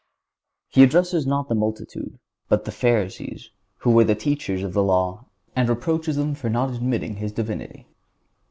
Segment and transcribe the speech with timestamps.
[0.67, 2.17] He addresses not the multitude,
[2.49, 3.51] but the Pharisees,
[3.81, 7.85] who were the teachers of the law, and reproaches them for not admitting His Divinity.